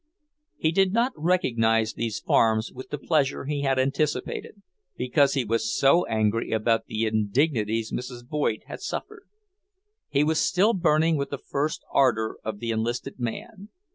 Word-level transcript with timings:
He 0.57 0.71
did 0.71 0.93
not 0.93 1.13
recognize 1.15 1.93
these 1.93 2.19
farms 2.19 2.71
with 2.73 2.89
the 2.89 2.97
pleasure 2.97 3.45
he 3.45 3.61
had 3.61 3.77
anticipated, 3.77 4.63
because 4.97 5.35
he 5.35 5.45
was 5.45 5.71
so 5.77 6.05
angry 6.07 6.49
about 6.51 6.87
the 6.87 7.05
indignities 7.05 7.91
Mrs. 7.91 8.27
Voigt 8.27 8.63
had 8.65 8.81
suffered. 8.81 9.25
He 10.09 10.23
was 10.23 10.39
still 10.39 10.73
burning 10.73 11.17
with 11.17 11.29
the 11.29 11.37
first 11.37 11.83
ardour 11.91 12.39
of 12.43 12.57
the 12.57 12.71
enlisted 12.71 13.19
man. 13.19 13.69